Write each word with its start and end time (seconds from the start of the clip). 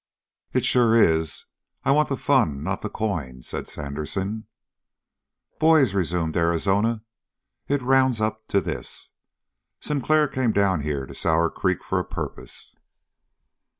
"It 0.51 0.65
sure 0.65 0.95
is. 0.95 1.45
I 1.83 1.91
want 1.91 2.09
the 2.09 2.17
fun, 2.17 2.63
not 2.63 2.81
the 2.81 2.89
coin," 2.89 3.43
said 3.43 3.67
Sandersen. 3.67 4.47
"Boys," 5.59 5.93
resumed 5.93 6.35
Arizona, 6.35 7.03
"it 7.67 7.83
rounds 7.83 8.19
up 8.19 8.47
to 8.47 8.61
this: 8.61 9.11
Sinclair 9.79 10.27
came 10.27 10.53
down 10.53 10.81
here 10.81 11.05
to 11.05 11.13
Sour 11.13 11.51
Creek 11.51 11.83
for 11.83 11.99
a 11.99 12.03
purpose." 12.03 12.75